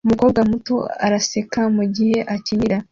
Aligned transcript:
Umukobwa 0.07 0.39
muto 0.49 0.75
araseka 1.05 1.59
mugihe 1.75 2.17
akinira 2.35 2.77